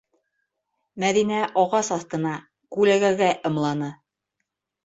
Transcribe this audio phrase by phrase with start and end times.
[1.03, 2.31] -Мәҙинә ағас аҫтына,
[2.79, 3.95] күләгәгә ымланы.